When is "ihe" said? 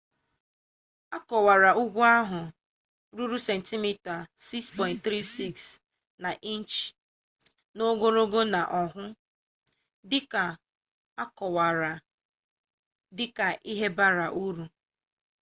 13.55-13.87